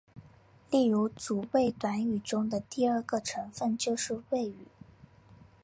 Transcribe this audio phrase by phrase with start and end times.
[0.71, 4.65] 例如主谓短语中的第二个成分就是谓语。